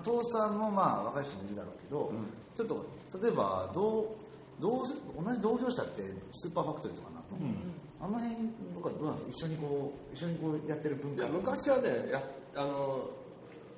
[0.00, 2.32] まあ、トースターもまあ若い人もいるだろうけど、うん。
[2.56, 2.86] ちょっと
[3.20, 4.16] 例えば同
[4.60, 6.02] 同同じ同業者って
[6.32, 7.76] スーパーファクトリーとかなの、うん。
[8.00, 9.44] あの辺とかどうなんですか？
[9.44, 11.28] 一緒にこう一緒にこうやってる文化。
[11.28, 12.22] 昔はねや
[12.56, 13.10] あの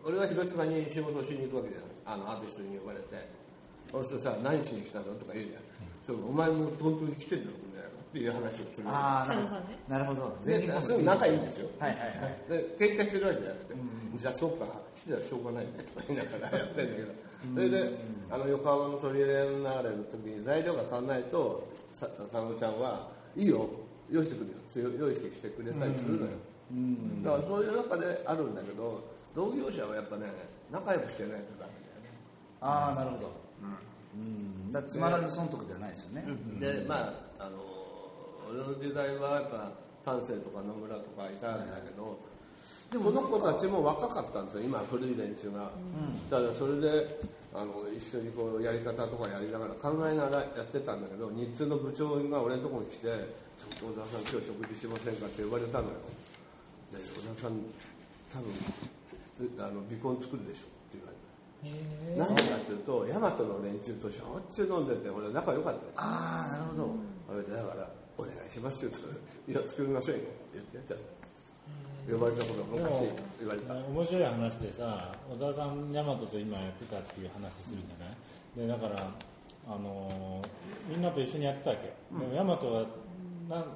[0.04, 2.14] 俺は広島に仕事をしに行くわけじゃん。
[2.14, 3.42] あのアーティストに呼ばれて。
[3.92, 5.12] そうするとさ何しに来たの？
[5.20, 5.62] とか言うじゃん、
[6.00, 8.84] そうお前も東京に来てるのみたいなっていう話をする。
[8.84, 9.40] ああね。
[9.88, 10.36] なるほど。
[10.44, 11.68] で全日本すぐ仲いいんですよ。
[11.78, 12.10] はいはいはい。
[12.46, 17.12] で喧嘩してるわけじゃなくて、うんじゃあそうか来てたらしょうがないねとか言いながらやってんだけど。
[17.54, 17.98] それで
[18.30, 19.32] あの横浜のトリエレ
[19.64, 21.66] ナーレの時に材料が足んないと
[21.98, 23.66] さ佐野ちゃんはいいよ。
[24.10, 24.90] 用意してくるよ。
[24.98, 26.32] 用意してきてくれたりするのよ、
[26.70, 29.02] うんだからそういう中であるんだけど
[29.34, 30.26] 同業者はやっぱね
[30.70, 31.72] 仲良くしてないとダメ
[32.60, 33.32] ああなるほど。
[34.14, 34.70] うん。
[34.70, 36.24] だからつまらぬ損得じゃないですよね、
[36.60, 36.94] だよね、でま
[37.38, 37.81] ああの俺
[38.72, 39.70] の時代はやっぱ
[40.04, 42.18] 丹精とか野村とかいたんだけど、
[42.90, 45.70] でもこの子たちも若かったんですよ今古い連中が、
[46.30, 47.20] だからそれで
[47.54, 53.08] あの一緒にこうやり方とかやりながら考えながらやってたんだけど日通の部長が俺のところに来て
[53.60, 55.94] 「ちょっと小田さん今日食事しませんか?」って言われたのよ。
[56.92, 57.60] で小田さん
[58.32, 58.48] 多分
[59.46, 61.28] うあの尾婚作るでしょって言われた。
[61.62, 65.92] へなんでかっていうと大和の連中としょっちゅう飲んでて俺仲良かったよ。
[65.96, 67.88] ああなるほど、だから
[68.22, 70.30] 「お願いします」って言ったら「いや作りませんよ」って
[70.72, 71.02] 言ってやっ
[72.10, 73.74] 呼ばれたことが昔言われた。
[73.74, 78.66] 面白い話でさ小沢さん大和と今やってたっていう話するじゃない？
[78.66, 79.10] でだから
[79.68, 81.86] あのーみんなと一緒にやってたわけ。
[81.86, 82.86] よ、でも大和は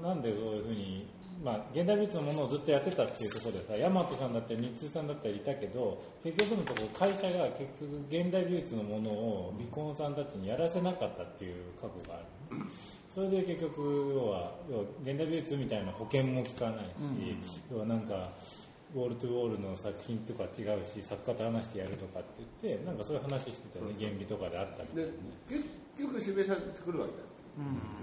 [0.02, 1.06] ななんでそういうふうに
[1.44, 12.20] まあ、現代美術のものをずっとやってたっていうところでさ、大和さんだったり、日通さんだったりいたけど、結局のところ会社が結局現代美術のものを美コンさんたちにやらせなかったっていう過去があ
[12.54, 12.56] る。
[13.16, 16.92] それで結局、要は、要は現代美術みたいな保険も効かないし、
[17.72, 18.28] 要はなんか、
[18.94, 25.14] ウォールトゥウォールの作品とか違うし、作家と話してやるとかって言って、なんかそういう話してたよね、原理とかであったみたいでなね。
[25.48, 25.64] 結
[25.98, 27.26] 局示されてくるわけだよ、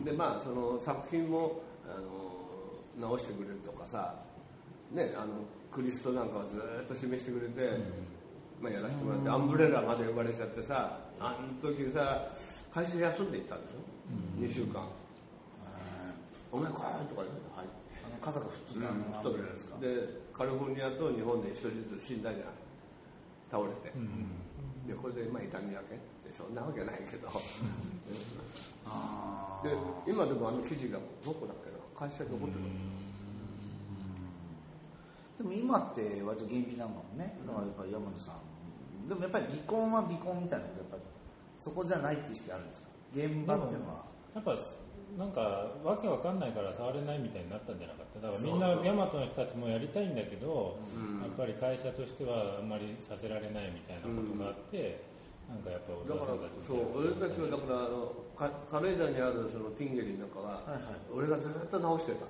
[0.04, 2.00] でまあその作品もあ
[2.98, 4.16] の直してくれるとかさ
[4.92, 7.78] ねあのクリストなんかはずっと示してくれて、
[8.60, 12.28] まあ、やらせてもらって、アンブレラまで呼ばれちゃってさあの時さ
[12.74, 13.62] 会社休んで行ったん
[14.42, 14.88] でしょ、2週間
[16.54, 16.78] お前来い
[17.10, 17.68] とか言ってはい
[18.06, 19.74] あの家族吹っ飛んだうんあの太るですか。
[19.82, 19.90] で
[20.34, 22.54] カリフォルニアと日本で一人ずつ死んだじゃん
[23.50, 23.90] 倒れて、
[24.88, 27.30] でこれでまあ痛み分けってそんなわけないけど、
[29.64, 29.78] で
[30.10, 32.62] 今でもあの記事がどこだっけな会社に残ってる、
[35.38, 37.38] でも今って割と厳美なのもね。
[37.46, 39.08] だからやっぱり山野さん。
[39.08, 41.08] でもやっぱり離婚は離婚みたいなことやっぱ
[41.60, 42.88] そこじゃないって意識あるんですか？
[43.14, 44.06] 現場っていうのは。
[44.34, 44.56] やっぱ
[45.18, 48.28] なんかわけわかんないから触れないみたいになったんじゃなかった？
[48.28, 51.22] だからみんなヤマトの人たちもやりたいんだけど、うん。
[51.22, 55.06] やっぱり会社としてはあんまりさせられないみたいなことがあって、
[55.46, 60.98] なんかやっぱだからそう俺たちはだからあのか軽井沢にあるそのティンゲリーなんかは、はいはい。
[61.14, 62.26] 俺がずっと直してた。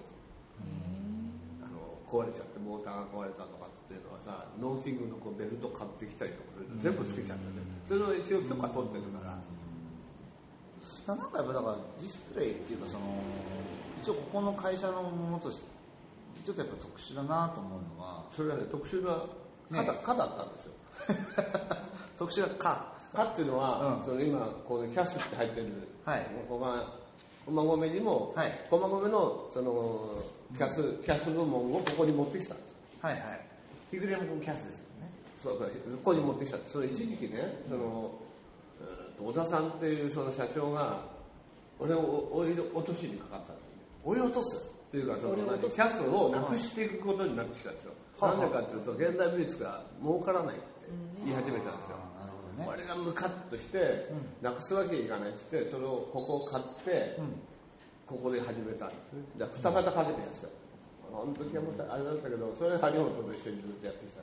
[1.64, 9.40] あの壊れちゃってモーターが壊れたとかっていうのはさ農機具のこうベルト買ってきたりとか全部つけちゃうんだよね、それを一応許可取ってるから、
[11.08, 13.04] なんかやっぱだからディスプレイっていうかその
[14.02, 15.64] 一応ここの会社のものとして
[16.46, 19.26] ちょっとやっぱ特殊だなと思うのはそれはね特殊なね
[19.72, 20.72] 科だ,、科だったんですよ。
[22.18, 22.94] 特殊がか。
[23.14, 24.06] 科っていうのは、うん。
[24.06, 26.26] その今こうキャスって入ってる、はい。
[26.50, 26.94] ここが
[27.46, 28.66] 駒込にも、はい。
[28.70, 30.24] 駒込のその
[30.58, 32.56] キャス、キャス部門をここに持ってきた。
[32.56, 33.48] んですはいはい。
[33.92, 35.12] 日暮れもキャスですよね。
[35.44, 35.66] そうか。
[35.66, 35.72] こ
[36.06, 36.58] こに持ってきた。
[36.68, 38.23] それ一時期ねその、うん
[39.20, 41.02] 小田さんっていうその社長が
[41.80, 43.66] 俺を追い落としにかかったんです
[44.04, 44.58] 追い落とす。
[44.58, 50.66] っていうかそのキャスをなくしていくことになってきたんですよ、はいなんでかっていうと現代美術が儲からないって
[51.26, 51.98] 言い始めたんですよ、
[52.58, 52.66] ね。
[52.70, 54.08] 俺がムカッとして、
[54.42, 57.42] なくすわけにいかないっつってそれをここを買って、うん。
[58.06, 59.24] ここで始めたんですね。
[59.38, 60.50] だから二股かけてやつよ、
[61.12, 64.22] あの時はまたあれだったけどそれ張本と一緒にずっとやってきた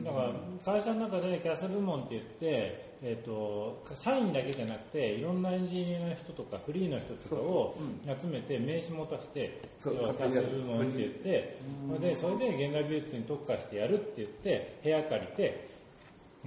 [0.00, 0.32] だから
[0.64, 7.76] 会社の中でキャス部門って言って、えー、と社員だけじゃなくていろんなエンジニアの人とかフリーの人とかを
[8.22, 9.94] 集めて名刺持たせてそう。
[9.94, 11.58] 要はキャス部門って言って
[11.88, 15.68] それでそれで現代美術に特化してやるって言って部屋借りて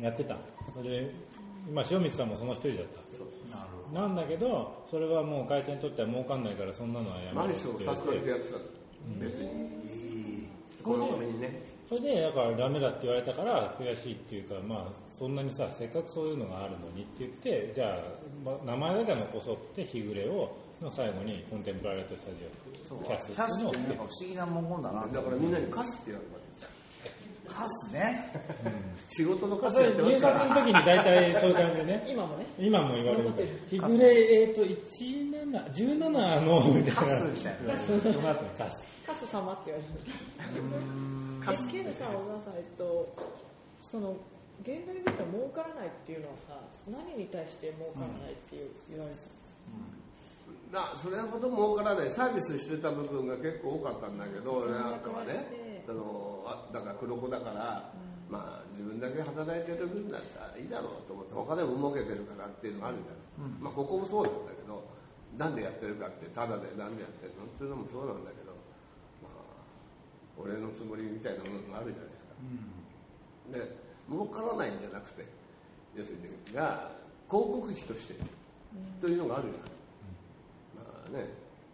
[0.02, 0.38] やってた。
[0.74, 1.12] それで
[1.70, 3.58] 今塩光さんもその一人だった。
[3.58, 8.58] なるほなんだけどそれはもう会社にとっては儲かんないからそんなのはやめろマンションを2つ借りてやってた。
[8.58, 8.62] の
[9.20, 9.46] 別に。
[9.46, 10.48] どいい
[10.84, 17.98] このためにねそれで、だからダメだって言われたから悔しいっていうか、まあ、そんなにさ、せっかくそういうのがあるのにって言って、じゃあ、
[18.44, 22.38] まあ名前だけは残そうって日暮れを、の最後にコンテンポラリーとスタジ
[22.92, 26.46] オキャスキャスってなんか不思議な文言だなだからみんなにカスって言われます
[27.48, 28.34] カスね。
[29.08, 32.06] 仕事のあそれ数やってま入すから学の時に大体そういう感じでね。
[32.08, 32.46] 今もね。
[32.60, 33.32] 今も言われる。
[33.70, 36.96] 日暮れ、えっ、と、17、17の、みたいな。
[36.96, 37.86] カスみたいな。
[37.86, 38.84] その後カス。
[39.06, 39.86] カス様って言われ
[41.20, 41.25] る。
[41.54, 43.14] え、ケルさん、小川さん、えっと、
[43.82, 44.18] その、
[44.62, 46.60] 現代美術は儲からないっていうのはさ、
[46.90, 47.28] 何に。
[47.28, 49.36] 対して儲からないっていう言われてた
[50.72, 52.10] なそれほど儲からない。
[52.10, 55.84] サービスしてた部分が結構多かったんだけど俺なんかはね。
[55.86, 57.94] そのあだから黒子だから、
[58.30, 64.84] まあ自分だけ働いてる分だったらいいだろうと思って他でも儲けてるからっていうのがあるじゃない、まあここもそうなんだけど
[65.38, 68.55] なんでやってるかってただでなんでやってるのっていうのもそうなんだけどまあ
[70.38, 73.76] 俺のつもりみたいなものがあるじゃないですか、で
[74.10, 75.26] 儲からないんじゃなくて
[75.96, 76.92] 要するにが
[77.30, 78.16] 広告費として
[79.02, 79.72] というのがあるじゃない、
[80.76, 81.30] まあね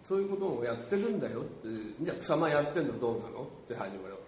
[0.07, 1.67] そういうことをやってるんだよって
[2.01, 4.19] じゃあ草間やってんのどうなのって始まるわ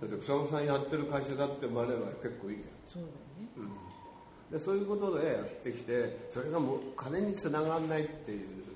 [0.00, 0.06] け。
[0.06, 3.14] だって草間さんやってる会社だって生まれれば結構いいじそうだよ
[3.66, 3.78] ね。
[4.52, 8.67] ゃん、でそういうことでやってきてそれがもう金につながらないっていう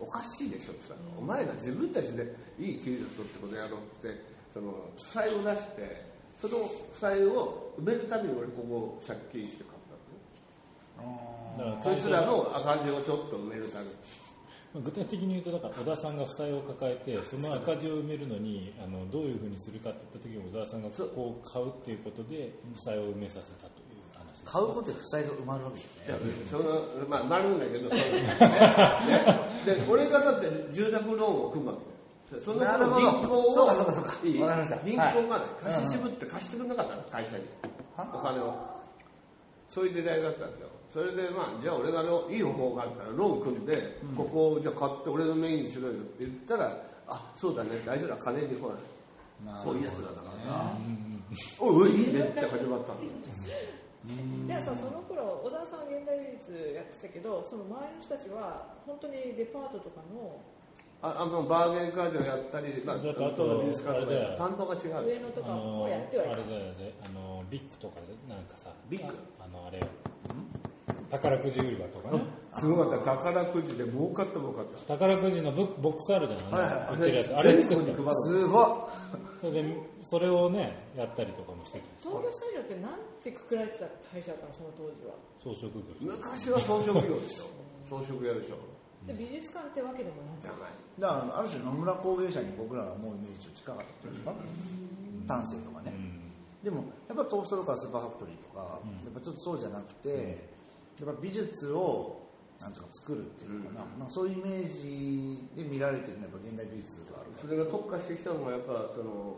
[0.00, 4.20] おかしいでしょってさ、お前ら自分たちでいい給料取ってことやろうって
[4.52, 6.06] その負債を出して
[6.40, 9.76] その負債を埋めるために俺ここ借金して買っ
[10.96, 11.18] たのね。
[11.58, 13.84] だからそいつらの赤字をちょっと埋めるため。
[13.86, 23.85] に具体的に言うと、だから小田さんが負債を抱えて、 その赤字を埋めるのに、あのどういうふうにするかって言った時に、小田さんがここを買うっていうことで、負債を埋めさせたと。
[24.46, 26.14] 買うことで負債が埋まるわけですね。
[26.48, 28.06] そのまあなるんだけど、 ね
[29.66, 32.44] で俺がだって住宅ローンを組むわけだよ。
[32.44, 32.60] その
[32.96, 34.16] 銀行をそうかそうかそうか。
[34.22, 35.64] 銀行がね、はい。
[35.64, 37.44] 貸し渋って貸してくれなかったんです会社に。
[37.96, 38.54] はお金を。
[39.68, 40.68] そういう時代だったんですよ。
[40.92, 46.76] それでまあじゃあ俺がのいい方法があるからローン組んで、ここをじゃあ買って俺の名義にしろよって言ったら
[47.08, 47.70] あそうだね。
[47.84, 48.16] 大丈夫だ。
[48.16, 50.52] 金に来ないこういうやつらだから。
[50.52, 50.72] な、
[51.58, 53.10] おいおいいいねって始まったんだよ
[54.46, 60.40] じゃあさ、その頃、小沢さんは現代美術やってたけど、その周りの人たちは、本当にデパートとかの
[61.02, 65.06] ああのバーゲン会場やったり、まあ、あと美術館とか担当が違う。
[65.06, 66.32] 上野とかあのもやってはいた。
[66.32, 66.42] あれ。
[66.42, 69.12] だよね、あのビッグとかで、なんかさ、ビッグ？
[69.38, 69.80] ああのあれ、
[71.10, 72.22] 宝くじ売り場とかね、
[72.54, 73.16] すごかった。
[73.16, 74.78] 宝くじで儲かった儲かった。
[74.96, 76.94] 宝くじのブボックスあるじゃない、はいはい。
[76.94, 78.66] 売ってるやつ、あれ作ったすごい。
[79.40, 85.14] それで、それをね、やったりとかもしてた東京スタジオってなんてくくられてた会社だったの、その当時は。
[85.38, 87.44] 装飾業昔は装飾業でしょ。
[87.88, 88.58] 装飾屋でしょ。
[89.06, 90.74] で、美術館ってわけでもなくじゃない。
[90.98, 94.34] だから、ある種野村工芸社に僕らはもうイメージと近かったっていうか、
[95.28, 95.94] 丹精とかね。
[96.64, 98.90] でも、やっぱトーストとかスーパーファクトリーとか、うん。
[99.06, 100.55] やっぱちょっとそうじゃなくて、
[101.00, 102.22] やっぱ美術を、
[102.60, 109.36] なんていうか作るっていうのかな、なんかそういうイメージで見られてるのはやっぱ現代美術があるそれが特化してきたのがやっぱその、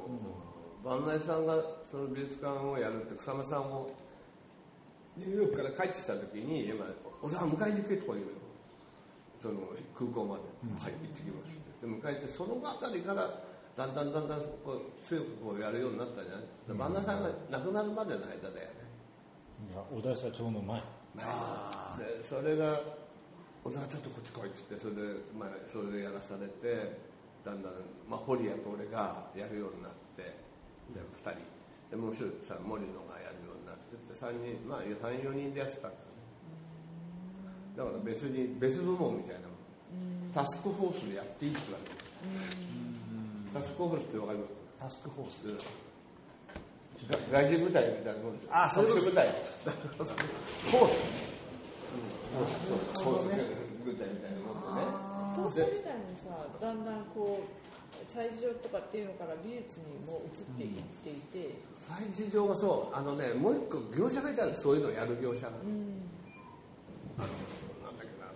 [0.84, 1.58] 万内さんが
[1.90, 3.90] その美術館をやるって草間さんを
[5.16, 6.86] ニューヨークから帰ってきた時に今
[7.20, 8.38] 「俺は迎えに行け」とか言うの。
[9.40, 9.60] その
[9.94, 10.42] 空港まで
[10.82, 13.40] 「はい行ってきます」で迎えてそのあたりから
[13.76, 18.88] だんだんだんだんこう強くこうやるようになったじゃない、万内さんが亡くなるまでの間だよね。
[19.70, 20.82] いや小田社長の前。
[21.22, 22.80] あでそれが
[23.64, 25.02] 「小沢ちょっとこっち来い」っつってそれで、
[25.38, 26.98] まあ、それでやらされて
[27.44, 27.72] だんだん、
[28.08, 31.40] まあ、堀谷と俺がやるようになってで2人。
[31.90, 36.08] でもう一人さ森野がやるようになってって3人まあ34人でやってたんだよね。
[37.76, 40.30] だから別に別部門みたいなもん。
[40.34, 41.96] タスクフォースでやっていいって言われて
[43.54, 44.52] タスクフォースってわかります？
[44.78, 45.87] タスクフォース。
[47.06, 48.50] が外人部隊みたいなもんですよ。
[48.52, 49.06] あそういうこと。
[49.06, 49.28] 特殊部隊。
[49.28, 51.18] フォース。
[52.66, 58.46] そうそう部隊みたいなもんでね東西みたいにさ、だんだんこう、催事。
[58.46, 62.28] 場とかっていうのから美術にも移っていっていて、催事。
[62.30, 66.02] 場がそうあのねもう一個業者がいたらそういうのをやる業者が、うん、
[67.18, 67.28] あの
[67.84, 68.26] なんだっけな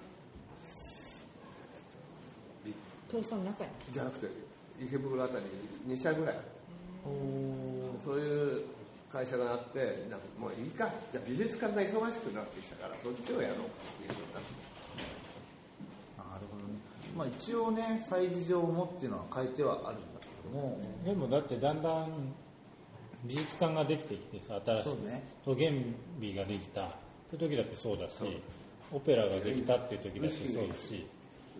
[2.65, 2.75] び
[3.11, 3.71] 東西の中に。
[3.91, 4.29] じゃなくて
[4.81, 5.45] 池袋あたり
[5.87, 6.37] に2社ぐらい
[8.05, 8.65] そういう
[9.13, 10.89] 会社があってなんかもういいか。
[11.13, 14.63] じゃあ美術館が忙しくなってきたからそっちをやろうかっていうことになって
[16.19, 16.79] なるほどね。
[17.17, 22.33] まあ一応ね、催事場もっていうのは変えてはあるんだけども、でもだってだんだん
[23.25, 25.23] 美術館ができてきてさ、新しそうね。
[25.43, 25.71] い都原
[26.19, 26.87] 美ができた。
[26.87, 26.91] っ
[27.31, 28.15] て時だってそうだし、
[28.93, 31.07] オペラができたっていう時だってそうだし、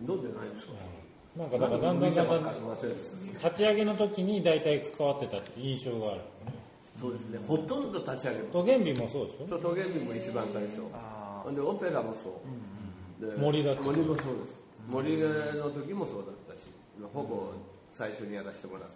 [0.07, 1.02] 飲んでないんですかうん
[1.37, 2.53] なんかだからだんだんだんだん
[3.43, 6.21] 立ち上げの時に大体関わってたって印象がある、
[7.01, 7.39] そうですね。
[7.47, 9.47] ほとんど立ち上げる都原美もそうでしょ？
[9.49, 10.83] そう陶芸美も一番最初。
[10.93, 12.41] あほんでオペラもそ
[13.21, 14.55] う、で森だ森もそうです。
[14.87, 16.67] 森の時もそうだったし
[17.13, 17.51] ほぼ
[17.93, 18.93] 最初にやらせてもらって。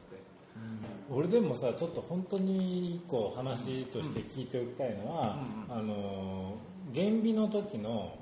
[1.09, 5.37] 俺でもさちょっと本当に一個話として聞いておきたいのは、
[5.69, 6.55] あの
[6.93, 8.17] 原美の時の、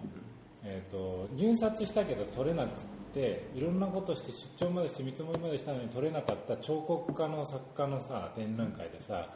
[0.64, 2.72] えーと、入札したけど取れなく
[3.16, 9.30] ていろんなことして出張までして見積もりまでしたのに取れなかった彫刻家の作家のさ展覧会でさ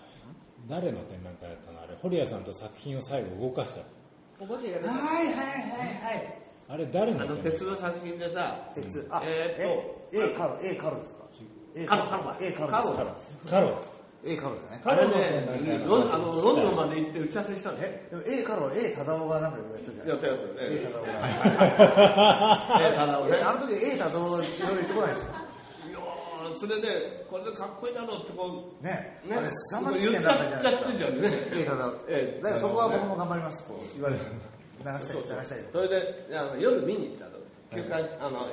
[0.67, 1.81] 誰の展覧会だったの？
[1.81, 3.79] あれ堀谷さんと作品を最後動かした。
[3.79, 6.39] はいはいはいはい。
[6.67, 9.07] あれ誰のあの鉄の作品でさ鉄。
[9.09, 11.23] あえー、っと A カロ A カロですか
[11.75, 12.03] ？A カロ。
[12.03, 13.15] カロ A カロカロ。
[13.49, 13.81] カロ
[14.25, 14.81] A カロだね。
[14.83, 21.11] あれねロンあのロンドンまで行って打ち合わせしたんだよえでも A カロ A 忠夫がなんかやったじゃないやったやつ A 忠夫が
[22.81, 25.31] えただえあの時 A 忠夫いろいろ言ってこないですか
[25.87, 29.21] いやーそれでこれでかっこいいだろうってこうね。
[29.25, 29.35] ね。
[29.37, 31.29] あれ頑張って言っちゃっちゃってんじゃんね。
[31.53, 32.41] A 忠夫ええ。
[32.43, 34.21] だからそこは僕も頑張りますこう言われる
[34.79, 37.39] 流したい流したいそれであの夜見に行ったの
[37.71, 38.47] 休暇あの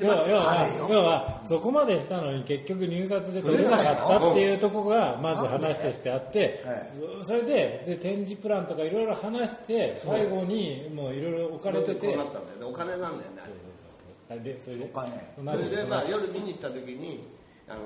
[0.00, 7.24] 要は要は要はそこまでしたのに結局入札で取れなかったっていうところがまず話としてあってはい。
[7.24, 12.08] それでで展示プランとかいろいろ話して最後にもういろいろ置かれてて。
[12.08, 12.64] こうなったんだよね。
[12.64, 13.42] お金なんだよね
[14.30, 14.40] あれ。
[14.40, 15.32] でそれでお金。
[15.36, 17.28] それでまあ夜見に行った時に
[17.68, 17.78] あの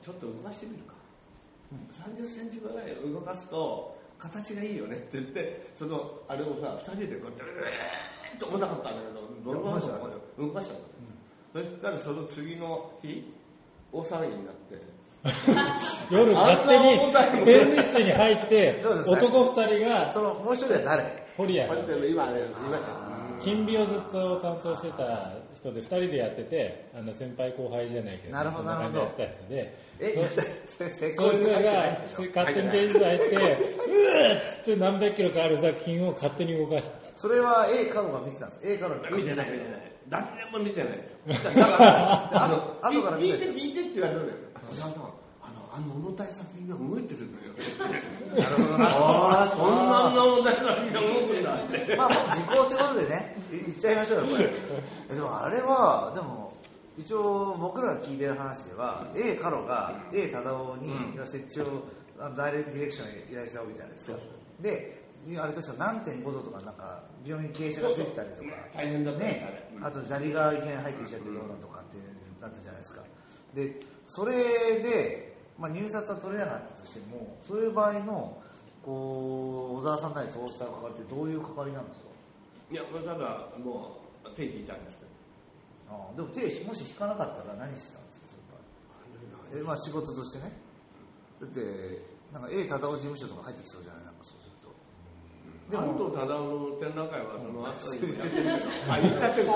[0.00, 0.94] ちょっと動かしてみるか、
[2.06, 9.08] 30センチぐらい動かすと形がいいよねって言ってそのあれをさ2人でこうやってうーっと重たかったんだけ
[9.46, 10.80] どどのまま動かしたの、
[11.52, 13.32] そしたらその次の日
[13.92, 14.98] 大騒ぎになって。
[16.14, 21.26] 夜勝手に展示室に入って男二人がそのもう一人は誰？
[21.36, 21.84] 堀谷こさん。
[22.08, 23.07] 今ね今
[23.42, 29.78] 金美をずっと担当してた人で二人でやっててあの先輩後輩じゃないけどなるほどそん感じでやってた人で。
[30.00, 30.28] え
[30.78, 31.98] 先生それ が
[32.34, 38.60] 勝手に展示室入って うーって何百キロかある作品を勝手に動かしたそれは A カロが見てたんです。
[38.62, 39.50] A カロが見てない。
[39.50, 41.18] 見てない誰も見てないですよ。
[41.26, 44.28] だから あの後から見て聞いて聞いてって言われるん
[44.80, 45.17] あの
[45.78, 47.54] あの重たい作品が動いてるのよ。
[48.34, 51.96] なるほどなああそんな重たい作品が動くんだって。
[51.96, 54.50] まあ時効ってことでねい言っちゃいましょうよこれ。
[55.10, 56.52] えでもあれはでも
[56.98, 60.90] 一応僕らが聞いてる話では A カロが A 忠夫に
[61.24, 61.84] 設置を
[62.18, 64.12] あダイレクトディレクション依頼したわけじゃないですか。
[64.60, 64.98] で
[65.40, 68.48] あれ確か何点5度とかなんか病院傾斜がついてたりとか。
[68.74, 69.70] 大変だね。
[69.80, 71.96] あと砂利がいきなり入ってきちゃってどうだとかって
[72.40, 73.02] なったじゃないですか。
[73.54, 74.32] でそれ
[74.80, 75.27] で、
[75.58, 78.38] まあ、入札は取れなかったとしてもそういう場合の
[78.84, 82.06] こう小沢さんなりトースター関わりってどういう関わりなんですか？
[82.70, 85.08] いやただもう手引いたんですけど。
[85.90, 88.26] ああでも手もし引かなかったら何してたんですか？
[89.50, 90.52] それえまあ仕事としてね。
[91.40, 91.60] だって
[92.32, 94.07] なんか A 忠夫事務所とか入ってきそうじゃない？
[95.70, 98.56] で安も藤忠夫の展覧会はその後にもやってるけど。
[98.92, 99.46] あ言っちゃってる。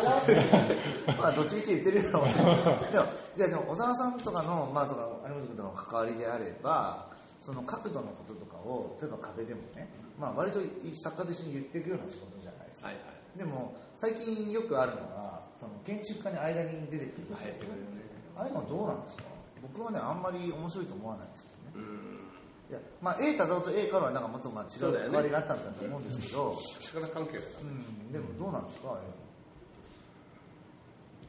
[1.16, 2.10] まあどっちみち言ってるよ。
[2.12, 7.06] でもいやでも小沢さんとかのまあとか有本君との関わりであれば
[7.40, 9.88] その角度のこととかを例えば壁でもね
[10.18, 10.60] まあ割と
[11.02, 12.88] 作家と一緒に言っていくような仕事じゃないですか。
[12.88, 13.38] はいはい。
[13.38, 18.02] でも最近よくあるのがその建築家に間に出てくる入ってくるよね
[18.36, 19.22] ああいうのはどうなんですか？
[19.62, 21.86] 僕はねあんまり面白いと思わないんですけどね。
[21.86, 22.31] うん
[22.72, 25.10] いやまあ A 忠夫と A からはなんかもっとまあ違うそうだよね。
[25.12, 26.58] 関わりがあったんだと思うんですけど。
[26.80, 28.12] 力関係だからうん。
[28.12, 28.98] でもどうなんですか？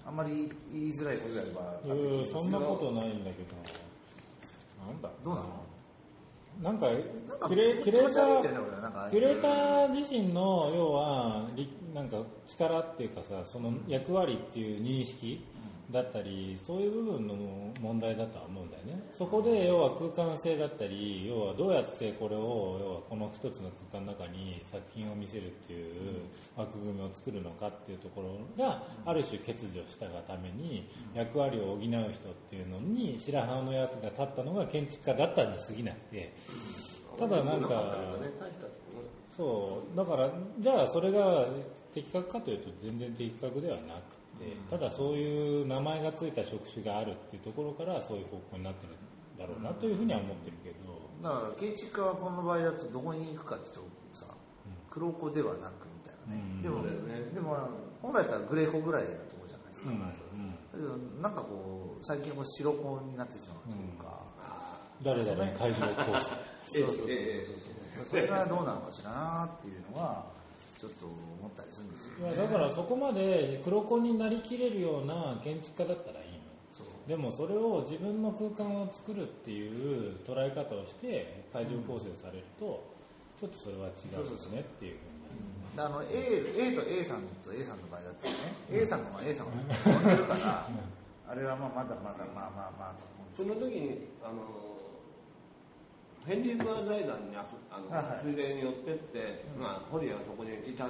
[0.08, 3.56] あんまり言いづらいことであればいやいやそんなことないんだけど。
[4.88, 5.48] なんだどうなの？
[6.62, 15.44] なんかなんかキュレキュレーターキュレーター自身の要はりなんか力っていうかさその役割っていう認識
[15.92, 17.36] だったりそういう部分の
[17.82, 19.04] 問題だとは思うんだよね。
[19.12, 26.22] そこで要は空間性だったり要はどうやってこれを要はこの一つの空間の中に作品を見せるっていう
[26.56, 36.34] 枠組みを作るのかっていうところがある種欠如したがために役割を補う人っていうのに白羽の矢が立ったのが建築家だったに過ぎなくて
[37.20, 37.96] ただなんか
[39.36, 39.98] そう。
[39.98, 41.46] だからじゃあそれが
[41.94, 48.98] 的確かというと全然的確ではなくてただそういう名前がついた職種があるっていうところからそういう方向になってるん
[49.38, 50.76] だろうなというふうには思ってるけど。
[51.22, 53.82] だから建築家はこの場合だとどこに行くかっていうと
[54.14, 54.26] さ
[54.90, 56.70] 黒子ではなくみたいなね、う
[57.32, 57.34] ん。
[57.34, 57.58] でも
[58.02, 60.00] 本来だったらグレーコぐらいのところじゃないですか、うん。
[60.00, 60.06] だ
[60.74, 64.20] けどなんかこう最近こう白子になってしまうというか、
[65.02, 70.26] 誰々に会場を講師そうそうええそうそうそれがどうなのかしらなっていうのは
[70.84, 72.36] ちょっと思ったりするんですよね。
[72.36, 76.44] いやだからそこまで黒子になりきれるような建築家だったらいいの。
[76.76, 77.08] そう。
[77.08, 82.84] でもそれを自分の空間を作るっていう捉え方をして会場構成されると、
[83.40, 85.08] ちょっとそれは違うですねっていうふう
[85.72, 85.96] になる。
[85.96, 90.68] あの A, A と A さんと A さんの場合だったらね A さんがまあ A さんが飛んでるから
[91.30, 93.08] あれはまあまだまだまあまあまあと
[93.40, 94.44] 思うんですその時にあの
[96.26, 100.88] ヘンリー・ブア財団にああの、ついでに寄ってって、まあ、堀がそこにいた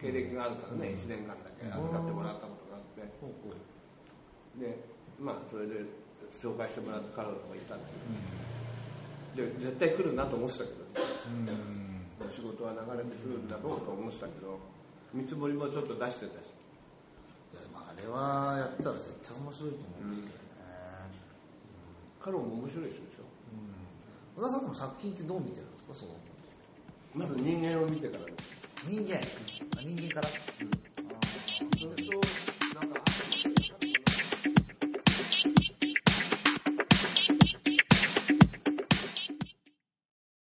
[0.00, 4.76] 経歴があるからね、1年間だけ預かってもらったことがあって、ほうほうで、
[5.18, 5.80] まあ、それで
[6.36, 7.88] 紹介してもらった彼女がいたんだ
[9.34, 10.84] けど、で絶対来るなと思ってたけど、
[11.32, 12.30] うん。
[12.30, 14.58] 仕事は流れてくるんだろうと思ってたけど、
[15.12, 16.52] 見積もりもちょっと出してたし、
[17.72, 20.44] まああれはやったら絶対面白いと思うんですけどね、
[22.20, 23.24] 彼も面白い人でしょ。
[24.36, 26.12] 小田さんの作品ってどう見てるんですかその。
[27.14, 28.50] まず人間を見てからです。
[28.88, 29.16] 人間。
[29.78, 30.93] あ人間から？